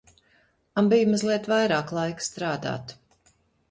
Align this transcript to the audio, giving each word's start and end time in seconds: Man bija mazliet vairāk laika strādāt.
Man 0.79 0.89
bija 0.93 1.11
mazliet 1.11 1.51
vairāk 1.53 1.97
laika 2.01 2.29
strādāt. 2.33 3.01